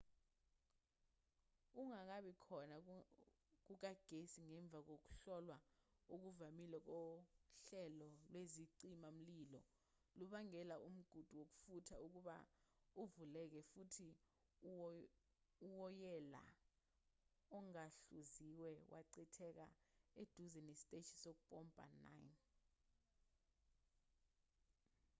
ukungabi 1.81 2.31
khona 2.43 2.75
kukagesi 3.65 4.39
ngemva 4.49 4.79
kokuhlolwa 4.87 5.57
okuvamile 6.13 6.77
kohlelo 6.89 8.07
lwezicima-mlilo 8.31 9.61
lubangele 10.17 10.75
umgudu 10.87 11.31
wokufutha 11.39 11.95
ukuba 12.05 12.35
uvuleke 13.01 13.61
futhi 13.71 14.09
uwoyela 15.67 16.43
ongahluziwe 17.57 18.71
wachitheka 18.91 19.65
eduza 20.21 20.59
nesiteshi 20.67 21.13
sokumpompa 21.23 21.83
9 21.89 22.29